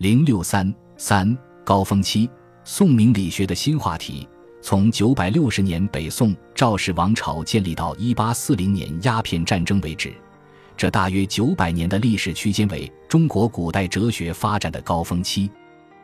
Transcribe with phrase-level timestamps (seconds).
[0.00, 2.26] 零六三三高峰期，
[2.64, 4.26] 宋明理学的新话题。
[4.62, 10.10] 从九百六十年北宋赵氏王朝建立到一八四零年鸦片战争为止，
[10.74, 15.50] 这大约九百年的历史区间为中国古代哲学发展的高峰期。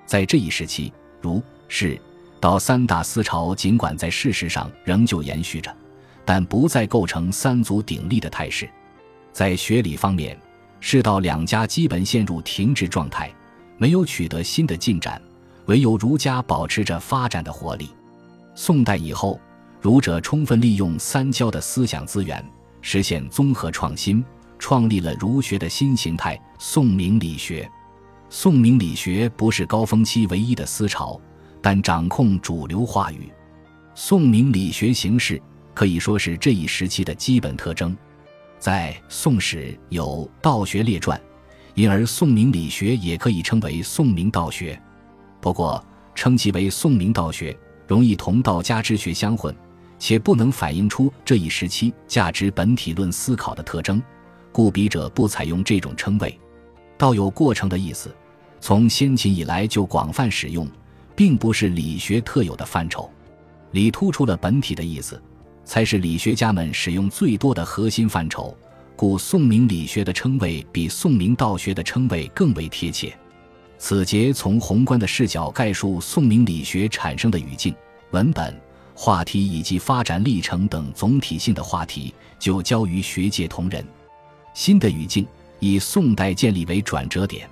[0.04, 0.92] 在这一时期，
[1.22, 1.98] 儒、释、
[2.38, 5.74] 道三大思潮尽管在事实上仍旧延续着，
[6.22, 8.68] 但不再构成三足鼎立的态势。
[9.32, 10.38] 在学理方面，
[10.80, 13.32] 释道两家基本陷入停滞状态，
[13.78, 15.20] 没有取得新的进展，
[15.66, 17.90] 唯有儒家保持着发展的活力。
[18.54, 19.38] 宋代以后，
[19.80, 22.44] 儒者充分利用三教的思想资源，
[22.80, 24.24] 实现综合创新，
[24.58, 27.70] 创立了儒学的新形态——宋明理学。
[28.30, 31.20] 宋明理学不是高峰期唯一的思潮，
[31.60, 33.30] 但掌控主流话语。
[33.94, 35.40] 宋明理学形式
[35.74, 37.96] 可以说是这一时期的基本特征。
[38.58, 41.18] 在《宋史》有《道学列传》，
[41.76, 44.80] 因而宋明理学也可以称为宋明道学。
[45.42, 45.82] 不过，
[46.14, 47.56] 称其为宋明道学。
[47.86, 49.54] 容易同道家之学相混，
[49.96, 54.02] 且不能反映出这一时期价值本体论思考的特征，
[54.50, 56.36] 故笔者不采用这种称谓。
[56.98, 58.12] 道有过程的意思，
[58.58, 60.68] 从先秦以来就广泛使用，
[61.14, 63.08] 并不是理学特有的范畴。
[63.70, 65.22] 理突出了本体的意思，
[65.62, 68.56] 才是理学家们使用最多的核心范畴，
[68.96, 73.14] 故宋明理学的称谓比宋明道学的称谓更为贴切。
[73.78, 77.74] 此节从宏观的视角概述宋明理学产生的语境、
[78.12, 78.58] 文本、
[78.94, 83.86] 话题以及发展历程等总体性的话题，就交于学界同仁。
[84.54, 85.26] 新的语境
[85.60, 87.46] 以宋代建立为转折点，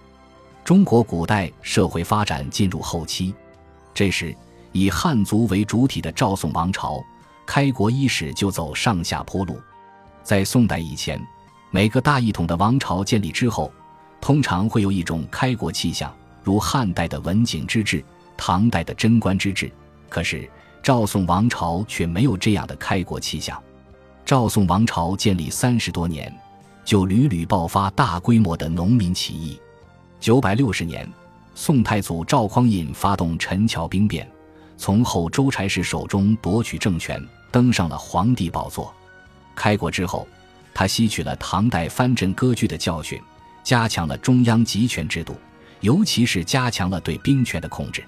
[0.64, 3.34] 中国古代社会发展进入后期。
[3.92, 4.34] 这时，
[4.72, 7.04] 以汉族为主体的赵宋王朝
[7.44, 9.60] 开国伊始就走上下坡路。
[10.22, 11.20] 在宋代以前，
[11.74, 13.72] 每个大一统的王朝建立之后。
[14.20, 18.02] 通常会有一种开国气象，如汉代的文景之治，
[18.36, 19.70] 唐代的贞观之治。
[20.08, 20.48] 可是
[20.84, 23.60] 赵宋王朝却没有这样的开国气象。
[24.24, 26.32] 赵宋王朝建立三十多年，
[26.84, 29.60] 就屡屡爆发大规模的农民起义。
[30.20, 31.06] 九百六十年，
[31.56, 34.26] 宋太祖赵匡胤发动陈桥兵变，
[34.78, 37.20] 从后周柴氏手中夺取政权，
[37.50, 38.94] 登上了皇帝宝座。
[39.54, 40.26] 开国之后，
[40.74, 43.20] 他吸取了唐代藩镇割据的教训。
[43.62, 45.34] 加强了中央集权制度，
[45.80, 48.04] 尤其是加强了对兵权的控制。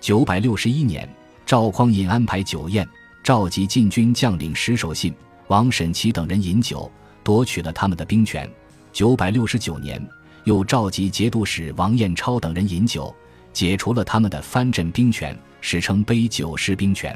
[0.00, 1.06] 九百六十一年，
[1.44, 2.88] 赵匡胤安排酒宴，
[3.22, 5.14] 召集禁军将领石守信、
[5.48, 6.90] 王审琦等人饮酒，
[7.22, 8.50] 夺取了他们的兵权。
[8.90, 10.02] 九百六十九年，
[10.44, 13.14] 又召集节度使王彦超等人饮酒，
[13.52, 17.14] 解除了他们的藩镇兵权，史称杯酒释兵权。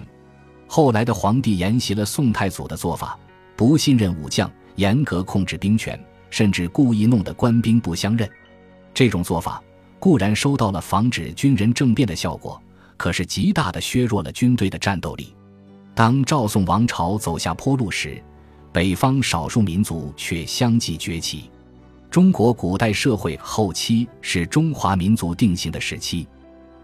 [0.67, 3.19] 后来的皇帝沿袭了宋太祖的做法，
[3.57, 5.99] 不信任武将，严格控制兵权。
[6.33, 8.31] 甚至故意弄得官兵不相认，
[8.95, 9.61] 这种做法
[9.99, 12.63] 固然收到了防止军人政变的效果，
[12.97, 15.35] 可是极大的削弱了军队的战斗力。
[15.93, 18.23] 当赵宋王朝走下坡路时，
[18.73, 21.51] 北方少数民族却相继崛起。
[22.09, 26.29] 中国古代社会后期是中华民族定型的时期，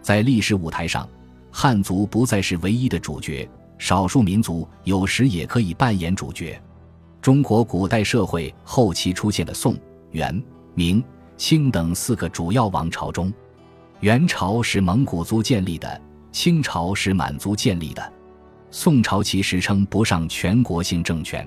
[0.02, 1.08] 在历史舞台上，
[1.52, 3.48] 汉族不再是唯一的主角，
[3.78, 6.60] 少数民族有时也可以扮演主角。
[7.26, 9.76] 中国古代社会后期出现的宋、
[10.12, 10.40] 元、
[10.76, 11.02] 明、
[11.36, 13.34] 清等四个主要王朝中，
[13.98, 16.00] 元朝是蒙古族建立的，
[16.30, 18.12] 清朝是满族建立的，
[18.70, 21.44] 宋朝其实称不上全国性政权。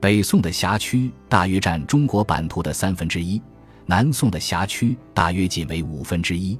[0.00, 3.38] 北宋的辖区大约占中国版图的三分之一，
[3.84, 6.58] 南宋的辖区大约仅为五分之一。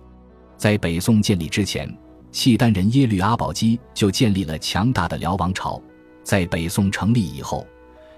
[0.58, 1.90] 在北宋建立之前，
[2.30, 5.80] 契丹人耶律阿保机就建立了强大的辽王朝。
[6.22, 7.66] 在北宋成立以后，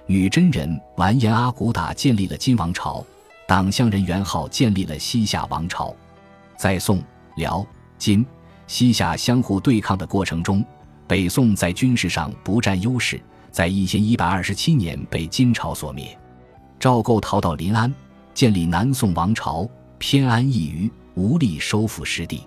[0.06, 3.02] 女真人完颜阿骨打建立了金王朝，
[3.48, 5.94] 党项人元昊建立了西夏王朝。
[6.58, 7.02] 在宋、
[7.36, 7.66] 辽、
[7.96, 8.24] 金、
[8.66, 10.62] 西夏相互对抗的过程中，
[11.06, 13.18] 北宋在军事上不占优势，
[13.50, 16.16] 在一千一百二十七年被金朝所灭。
[16.78, 17.92] 赵构逃到临安，
[18.34, 19.66] 建立南宋王朝，
[19.96, 22.46] 偏安一隅，无力收复失地。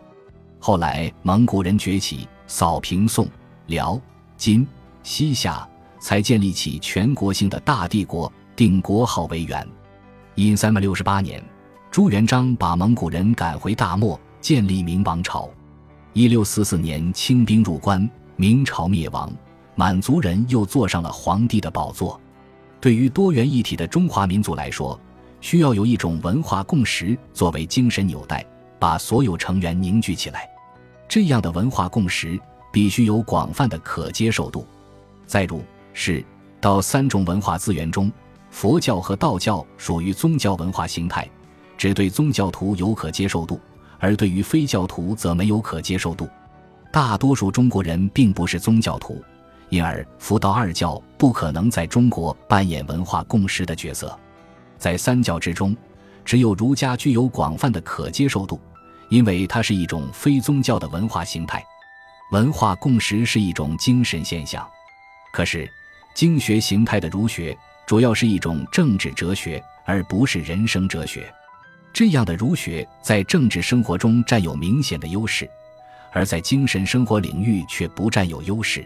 [0.60, 3.28] 后来蒙古人崛起，扫平宋、
[3.66, 4.00] 辽、
[4.38, 4.68] 金、
[5.02, 5.68] 西夏。
[6.00, 9.68] 才建立起全国性的大帝国，定国号为元。
[10.36, 11.44] 因三百六十八年，
[11.90, 15.50] 朱元璋把蒙古人赶回大漠，建立明王朝。
[16.14, 19.32] 一六四四年，清兵入关，明朝灭亡，
[19.76, 22.20] 满族人又坐上了皇帝的宝座。
[22.80, 25.00] 对于多元一体的中华民族来说，
[25.42, 28.46] 需要有一种文化共识作为精神纽带，
[28.80, 30.48] 把所有成员凝聚起来。
[31.08, 32.40] 这样的文化共识
[32.72, 34.66] 必须有广泛的可接受度。
[35.26, 35.64] 再如。
[36.00, 36.24] 是
[36.62, 38.12] 到三种文化资源中，
[38.52, 41.28] 佛教和道教属于宗教文化形态，
[41.76, 43.60] 只对宗教徒有可接受度；
[43.98, 46.30] 而对于非教徒则没有可接受度。
[46.94, 49.20] 大多数中国人并不是宗教徒，
[49.70, 54.16] 因而佛道二教不可能在中国扮演文化共识的角色。
[54.78, 55.76] 在三教之中，
[56.24, 58.62] 只有儒家具有广泛的可接受度，
[59.10, 61.66] 因为它是一种非宗教的文化形态。
[62.32, 64.66] 文化共识是一种精神现象，
[65.34, 65.68] 可是
[66.18, 67.56] 经学形态的儒学
[67.86, 71.32] 主要是一种政治哲学，而不是人生哲学。
[71.94, 75.48] 这样的儒学在政治生活中占有明显的优势，
[76.12, 78.84] 而在精神生活领域却不占有优势。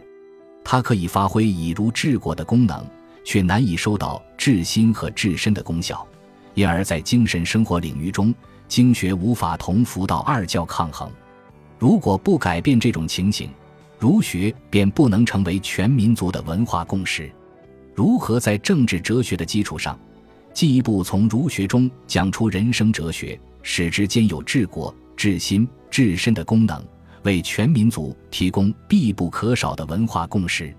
[0.61, 2.85] 它可以发挥以儒治国的功能，
[3.23, 6.05] 却难以收到治心和治身的功效，
[6.53, 8.35] 因而，在精神生活领域中，
[8.67, 11.09] 经学无法同佛道二教抗衡。
[11.79, 13.49] 如果不改变这种情形，
[14.01, 17.31] 儒学便不能成为全民族的文化共识。
[17.93, 19.95] 如何在政治哲学的基础上，
[20.55, 26.83] 进一步从儒学中讲出人生哲学，使之兼有治国、治心、治身的功能，
[27.21, 30.75] 为全民族提供必不可少的文化共识？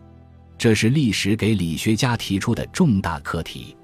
[0.59, 3.77] 这是历史给理学家提出的重大课题。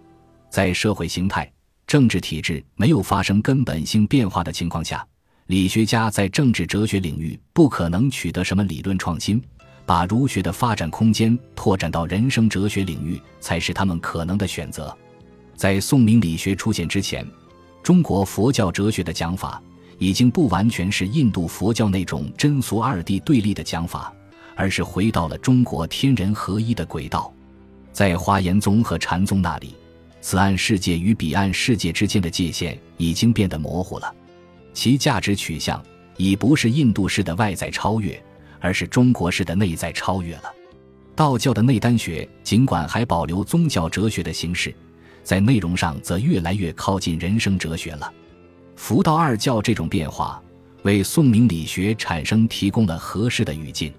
[0.51, 1.49] 在社会形态、
[1.87, 5.07] 政治体制没有发生根本性变化的情况下。
[5.49, 9.43] 理学家在政治哲学领域不可能取得什么理论创新，
[9.87, 14.95] 把儒学的发展空间拓展到人生哲学领域才是他们可能的选择。
[15.57, 17.27] 在宋明理学出现之前，
[17.83, 19.59] 中国佛教哲学的讲法
[19.97, 24.13] 已经不完全是印度佛教那种真俗二谛对立的讲法，
[24.55, 27.33] 而是回到了中国天人合一的轨道。
[27.91, 29.75] 在华严宗和禅宗那里，
[30.21, 34.15] 此岸世界与彼岸世界之间的界限已经变得模糊了。
[34.79, 35.83] 其价值取向
[36.19, 38.17] 已不是印度式的外在超越，
[38.61, 40.45] 而是中国式的内在超越了。
[41.17, 44.73] 道教的内丹学尽管还保留宗教哲学的形式，
[45.25, 48.13] 在内容上则越来越靠近人生哲学了。
[48.77, 50.41] 佛道二教这种变化，
[50.85, 53.93] 为宋明理学产生提供了合适的语境。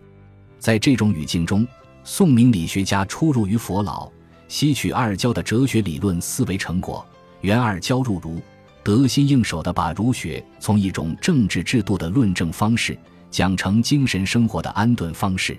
[0.60, 1.68] 在这种语境中，
[2.06, 4.10] 宋明理学家出入于佛老，
[4.48, 7.06] 吸取二教的哲学理论思维成果，
[7.42, 8.42] 原二教入儒。
[8.84, 12.98] 得心应手地把儒学从一种政治制度的论证方式
[13.30, 15.58] 讲成精神生活的安顿方式。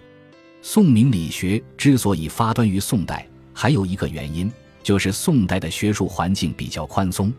[0.63, 4.51] 宋明理学之所以发端于宋代，还有一个原因，
[4.83, 7.33] 就是宋代的学术环境比较宽松。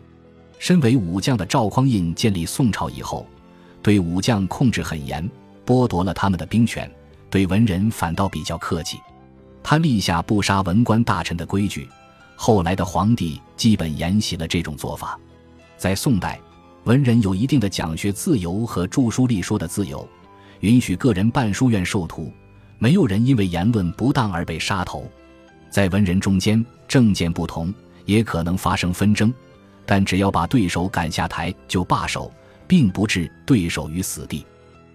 [0.58, 3.26] 身为武将的赵匡胤建立宋朝以后，
[3.82, 5.28] 对武将控制很严，
[5.66, 6.88] 剥夺了他们的兵权；
[7.28, 8.98] 对文人反倒比较客气。
[9.62, 11.88] 他立下不杀文官大臣的规矩，
[12.34, 15.18] 后来的皇帝基本沿袭了这种做法。
[15.82, 16.40] 在宋代，
[16.84, 20.08] 文人有一定的讲学自由和著书立说的自由，
[20.60, 22.32] 允许个人办书院授徒，
[22.78, 25.10] 没有人因为言论不当而被杀头。
[25.70, 27.74] 在文人中间，政见不同
[28.04, 29.34] 也可能发生纷争，
[29.84, 32.32] 但只要把对手赶下台就罢手，
[32.68, 34.46] 并不置对手于死地。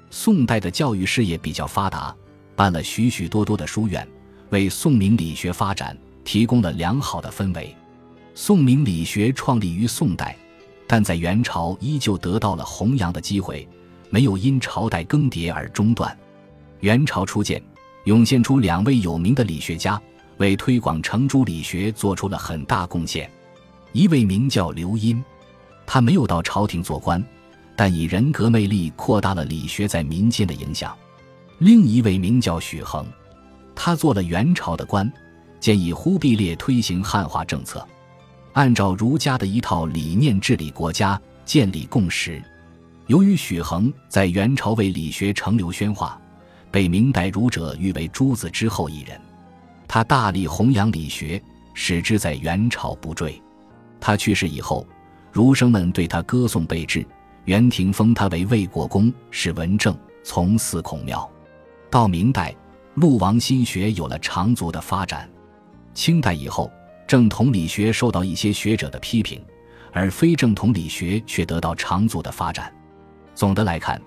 [0.09, 2.15] 宋代的教育事业比较发达，
[2.55, 4.07] 办了许许多多的书院，
[4.51, 7.75] 为宋明理学发展提供了良好的氛围。
[8.33, 10.33] 宋明理学创立于宋代。
[10.87, 13.67] 但在元朝依旧得到了弘扬的机会，
[14.09, 16.17] 没有因朝代更迭而中断。
[16.79, 17.61] 元朝初建，
[18.05, 20.01] 涌现出两位有名的理学家，
[20.37, 23.29] 为推广程朱理学做出了很大贡献。
[23.91, 25.21] 一位名叫刘因，
[25.85, 27.23] 他没有到朝廷做官，
[27.75, 30.95] 但以人格魅力扩大了理学在民间的影响。
[31.57, 33.05] 另一位名叫许衡，
[33.75, 35.11] 他做了元朝的官，
[35.59, 37.85] 建议忽必烈推行汉化政策。
[38.57, 42.41] 按照儒家的一套理念治理国家，建立共识。
[43.05, 46.19] 由于许衡在元朝为理学成流宣化，
[46.71, 49.21] 被明代儒者誉为诸子之后一人。
[49.87, 51.39] 他大力弘扬理学，
[51.75, 53.39] 使之在元朝不坠。
[53.99, 54.83] 他去世以后，
[55.31, 57.05] 儒生们对他歌颂备至，
[57.45, 61.29] 元廷封他为魏国公，是文正，从祀孔庙。
[61.91, 62.55] 到明代，
[62.95, 65.29] 陆王心学有了长足的发展。
[65.93, 66.71] 清代以后。
[67.07, 69.41] 正统理学受到一些学者的批评，
[69.93, 72.71] 而非正统理学却得到长足的发展。
[73.33, 73.99] 总的来看，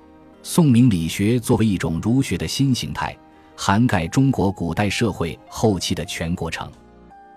[0.42, 3.16] 宋明理学作为一种儒学的新形态，
[3.56, 6.70] 涵盖中国古代社会后期的全过程。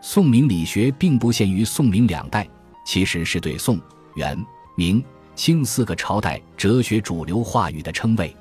[0.01, 2.45] 宋明理学并不限于宋明两代，
[2.85, 3.79] 其实是对宋、
[4.15, 4.37] 元、
[4.75, 5.01] 明、
[5.33, 8.35] 清四个朝代哲学主流话语的称谓。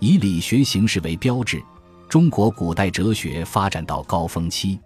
[0.00, 1.62] 以理学形式为标志，
[2.08, 4.80] 中国古代哲学发展到高峰期。